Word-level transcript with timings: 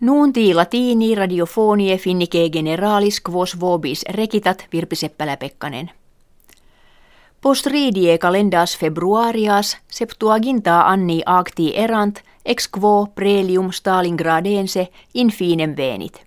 Nuunti 0.00 0.54
latini 0.54 1.14
radiofonie 1.14 1.98
finnike 1.98 2.48
generalis 2.52 3.22
quos 3.30 3.60
vobis 3.60 4.04
rekitat 4.08 4.66
Virpi 4.72 4.96
Seppälä-Pekkanen. 4.96 5.90
Postridie 7.40 8.18
kalendas 8.18 8.78
februarias 8.78 9.78
septuaginta 9.90 10.80
anni 10.80 11.22
acti 11.26 11.76
erant 11.76 12.20
ex 12.46 12.68
quo 12.78 13.06
prelium 13.14 13.72
Stalingradense 13.72 14.88
in 15.14 15.28
finem 15.30 15.74
venit. 15.76 16.24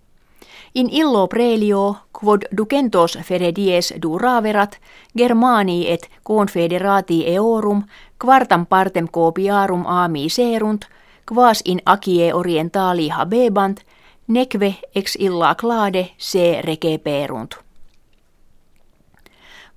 In 0.76 0.90
illo 0.92 1.28
prelio 1.28 1.96
quod 2.22 2.42
ducentos 2.58 3.18
feredies 3.24 3.94
duraverat 4.02 4.78
Germani 5.18 5.92
et 5.92 6.10
confederati 6.24 7.24
eorum 7.28 7.84
quartam 8.26 8.66
partem 8.66 9.08
copiarum 9.08 9.84
ami 9.86 10.30
serunt– 10.30 10.86
quas 11.34 11.62
in 11.66 11.82
acie 11.86 12.34
orientali 12.34 13.10
habebant, 13.10 13.80
neque 14.28 14.76
ex 14.96 15.16
illa 15.20 15.56
clade 15.56 16.10
se 16.18 16.62
receperunt. 16.62 17.56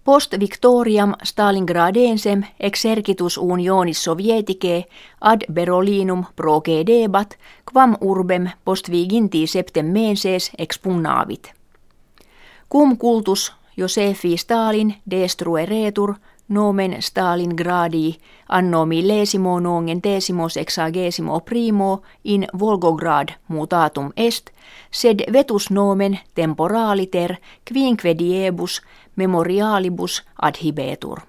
Post 0.04 0.34
victoriam 0.40 1.14
Stalingradensem 1.22 2.42
exercitus 2.60 3.38
unionis 3.38 4.04
sovieticae 4.04 4.84
ad 5.20 5.40
Berolinum 5.52 6.24
procedebat, 6.36 7.38
quam 7.72 7.96
urbem 8.00 8.50
post 8.64 8.90
viginti 8.90 9.46
septem 9.46 9.86
menses 9.86 10.50
expugnavit. 10.58 11.52
Cum 12.72 12.98
cultus 12.98 13.52
Josefi 13.76 14.36
Stalin 14.36 14.94
destrueretur 15.10 16.14
nomen 16.48 17.02
Stalingradi 17.02 18.16
anno 18.48 18.84
millesimo 18.86 19.60
nongen 19.60 20.02
tesimo 20.02 20.48
sexagesimo 20.48 21.40
primo 21.40 22.02
in 22.24 22.46
Volgograd 22.58 23.28
mutatum 23.48 24.12
est, 24.16 24.50
sed 24.90 25.22
vetus 25.32 25.70
nomen 25.70 26.18
temporaliter 26.34 27.36
quinque 27.72 28.18
diebus 28.18 28.82
memorialibus 29.16 30.22
adhibetur. 30.42 31.20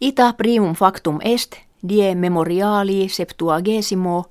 Ita 0.00 0.32
primum 0.32 0.74
factum 0.74 1.18
est, 1.20 1.56
die 1.88 2.14
memoriali 2.14 3.08
septuagesimo, 3.08 4.24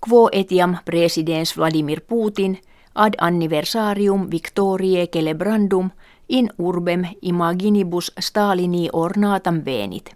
quo 0.00 0.28
etiam 0.32 0.76
presidens 0.84 1.56
Vladimir 1.56 2.00
Putin 2.00 2.58
ad 2.94 3.14
anniversarium 3.20 4.30
victoriae 4.30 5.06
celebrandum 5.06 5.90
in 6.30 6.50
urbem 6.58 7.04
imaginibus 7.22 8.12
Stalini 8.20 8.88
ornatam 8.92 9.64
venit. 9.64 10.12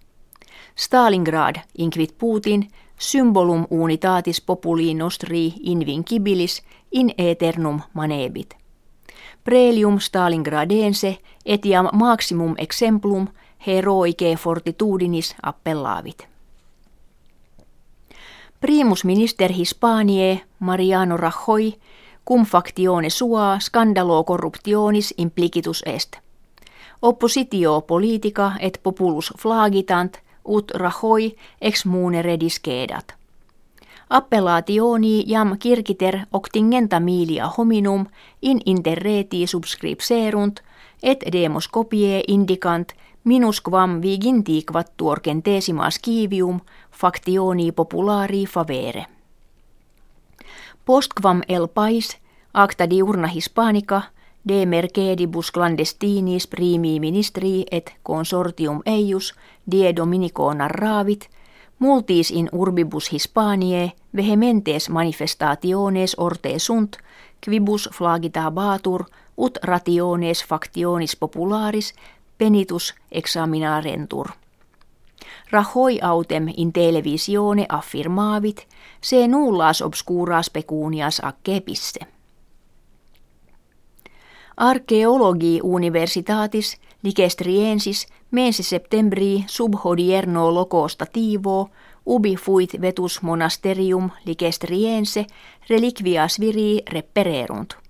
Stalingrad 0.77 1.57
inquit 1.79 2.15
Putin 2.19 2.69
symbolum 2.99 3.67
unitatis 3.71 4.41
populi 4.41 4.95
nostri 4.95 5.53
invincibilis 5.63 6.63
in 6.93 7.11
eternum 7.19 7.81
manebit. 7.95 8.57
Prelium 9.45 9.99
Stalingradense 10.01 11.19
etiam 11.47 11.89
maximum 11.93 12.55
exemplum 12.59 13.29
heroike 13.67 14.37
fortitudinis 14.37 15.35
appellavit. 15.43 16.29
Primus 18.61 19.05
minister 19.05 19.53
Hispaniae 19.53 20.41
Mariano 20.59 21.17
Rajoy 21.17 21.73
cum 22.29 22.45
factione 22.45 23.11
sua 23.11 23.59
scandalo 23.59 24.25
corruptionis 24.25 25.15
implicitus 25.19 25.83
est. 25.87 26.17
Oppositio 27.03 27.81
politica 27.81 28.53
et 28.61 28.81
populus 28.83 29.33
flagitant 29.39 30.19
ut 30.45 30.71
rahoi 30.71 31.37
ex 31.61 31.85
munere 31.85 32.41
discedat. 32.41 33.15
Appellationi 34.11 35.25
jam 35.27 35.59
kirkiter 35.59 36.19
octingenta 36.33 37.01
milia 37.01 37.49
hominum 37.59 38.07
in 38.43 38.61
interreti 38.67 39.47
subscripserunt 39.47 40.61
et 41.03 41.25
demos 41.33 41.69
copie 41.69 42.23
indicant 42.29 42.93
minus 43.25 43.61
quam 43.61 44.03
viginti 44.03 44.63
quattuor 44.73 45.21
centesimas 45.21 45.99
kivium 45.99 46.61
factioni 46.91 47.73
populari 47.73 48.47
favere. 48.47 49.07
Postquam 50.85 51.41
el 51.49 51.69
pais, 51.69 52.19
acta 52.53 52.91
diurna 52.91 53.29
hispanica, 53.33 54.03
de 54.49 54.67
mercedibus 54.67 55.51
clandestinis 55.51 56.47
primi 56.47 57.01
ministri 57.01 57.65
et 57.71 57.95
consortium 58.03 58.83
eius, 58.85 59.35
die 59.71 59.97
dominico 59.97 60.55
narravit, 60.55 61.31
multis 61.79 62.31
in 62.31 62.49
urbibus 62.53 63.13
Hispaniae 63.13 63.93
vehementes 64.17 64.91
manifestationes 64.91 66.15
orte 66.19 66.59
sunt, 66.59 66.97
quibus 67.45 67.89
flagita 67.93 68.51
batur, 68.51 69.05
ut 69.37 69.59
rationes 69.63 70.45
factionis 70.45 71.17
popularis 71.17 71.95
penitus 72.39 72.95
examinarentur. 73.11 74.44
Rahoi 75.51 75.99
autem 76.03 76.49
in 76.57 76.73
televisione 76.73 77.67
affirmavit, 77.69 78.67
se 79.01 79.29
nullas 79.29 79.83
obscuras 79.83 80.51
pecunias 80.51 81.21
accepisse. 81.25 82.01
Archeologi 84.57 85.61
universitatis 85.63 86.77
ligestriensis 87.03 88.07
mensi 88.31 88.63
septembri 88.63 89.45
subhodierno 89.47 90.55
locosta 90.55 91.07
tivo 91.07 91.71
ubi 92.07 92.37
fuit 92.37 92.81
vetus 92.81 93.23
monasterium 93.23 94.11
ligestriense 94.27 95.27
reliquias 95.71 96.41
viri 96.41 96.83
repererunt. 96.91 97.84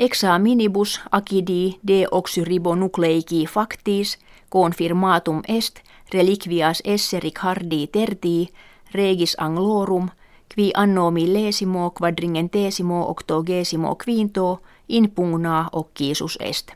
Examinibus 0.00 1.00
acidi 1.10 1.78
de 1.86 2.06
oxyribonucleici 2.10 3.46
factis 3.46 4.18
confirmatum 4.48 5.40
est 5.48 5.82
reliquias 6.12 6.82
esse 6.84 7.20
Ricardi 7.20 7.86
tertii 7.86 8.48
regis 8.94 9.36
anglorum 9.38 10.08
qui 10.54 10.70
anno 10.74 11.10
millesimo 11.10 11.90
quadringentesimo 11.90 13.08
octogesimo 13.10 13.96
quinto 14.04 14.60
in 14.88 15.10
pugna 15.10 15.68
occisus 15.72 16.36
est. 16.40 16.72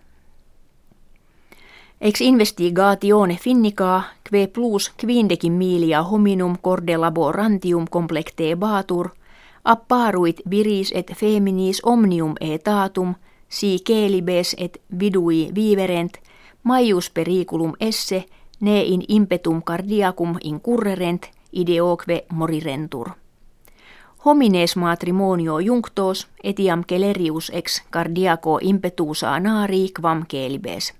Ex 2.00 2.20
investigatione 2.20 3.36
finnica 3.36 4.02
que 4.30 4.48
plus 4.48 4.92
quindecim 4.96 5.52
milia 5.52 6.02
hominum 6.02 6.58
corde 6.60 6.96
laborantium 6.96 7.84
complecte 7.90 8.56
batur, 8.56 9.10
apparuit 9.64 10.40
viris 10.50 10.92
et 10.94 11.12
feminis 11.16 11.80
omnium 11.82 12.34
etatum, 12.40 13.14
si 13.48 13.78
celibes 13.78 14.56
et 14.58 14.82
vidui 14.98 15.50
viverent, 15.54 16.18
maius 16.62 17.10
periculum 17.10 17.72
esse, 17.80 18.24
ne 18.60 18.82
in 18.82 19.02
impetum 19.08 19.62
cardiacum 19.62 20.36
incurrerent, 20.44 21.30
ideoque 21.52 22.24
morirentur. 22.32 23.10
Homines 24.24 24.76
matrimonio 24.76 25.60
junctos 25.60 26.28
etiam 26.44 26.82
celerius 26.88 27.50
ex 27.54 27.82
cardiaco 27.90 28.58
impetusa 28.62 29.40
nari 29.40 29.90
quam 30.00 30.24
celibes. 30.26 30.94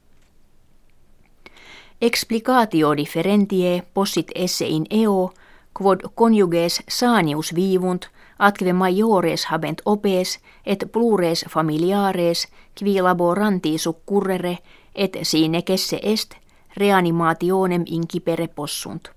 Explicatio 2.00 2.96
differentie 2.96 3.82
possit 3.94 4.30
esse 4.34 4.66
in 4.66 4.86
eo, 4.90 5.32
quod 5.78 6.00
conjuges 6.14 6.82
sanius 6.88 7.54
vivunt, 7.54 8.08
atque 8.38 8.72
majores 8.72 9.46
habent 9.50 9.82
opes, 9.84 10.40
et 10.66 10.86
plures 10.92 11.44
familiares, 11.48 12.48
qui 12.74 13.00
laboranti 13.00 13.78
succurrere, 13.78 14.58
et 14.94 15.18
sine 15.22 15.62
kesse 15.62 15.98
est, 16.02 16.34
reanimationem 16.76 17.84
incipere 17.86 18.48
possunt. 18.48 19.08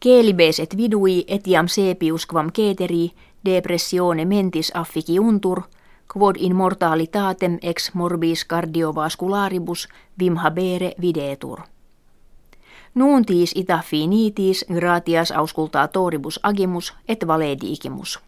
Celibes 0.00 0.60
et 0.60 0.76
vidui 0.76 1.24
etiam 1.28 1.68
sepius 1.68 2.26
quam 2.26 2.50
ceteri, 2.56 3.12
depressione 3.44 4.24
mentis 4.24 4.72
afficiuntur, 4.74 5.62
quod 6.12 6.36
in 6.38 6.56
mortalitatem 6.56 7.58
ex 7.62 7.90
morbis 7.94 8.44
cardiovascularibus 8.44 9.88
vim 10.18 10.36
habere 10.36 10.94
videtur. 11.00 11.60
Nuuntis 12.94 13.52
ita 13.54 13.82
finitis 13.86 14.64
gratias 14.74 15.32
auscultatoribus 15.32 16.40
agimus 16.42 16.94
et 17.08 17.26
valediikimus. 17.26 18.20